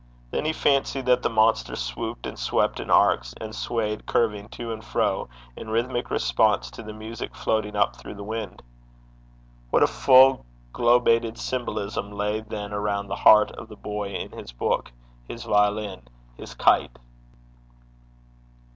Then 0.31 0.45
he 0.45 0.51
fancied 0.51 1.05
that 1.05 1.21
the 1.21 1.29
monster 1.29 1.75
swooped 1.75 2.25
and 2.25 2.39
swept 2.39 2.79
in 2.79 2.89
arcs, 2.89 3.35
and 3.39 3.53
swayed 3.53 4.07
curving 4.07 4.49
to 4.49 4.71
and 4.73 4.83
fro, 4.83 5.29
in 5.55 5.69
rhythmic 5.69 6.09
response 6.09 6.71
to 6.71 6.81
the 6.81 6.91
music 6.91 7.35
floating 7.35 7.75
up 7.75 7.95
through 7.97 8.15
the 8.15 8.23
wind. 8.23 8.63
What 9.69 9.83
a 9.83 9.85
full 9.85 10.43
globated 10.73 11.37
symbolism 11.37 12.11
lay 12.11 12.39
then 12.41 12.73
around 12.73 13.09
the 13.09 13.15
heart 13.15 13.51
of 13.51 13.67
the 13.67 13.77
boy 13.77 14.09
in 14.09 14.31
his 14.31 14.51
book, 14.51 14.91
his 15.27 15.43
violin, 15.43 16.07
his 16.35 16.55
kite! 16.55 16.97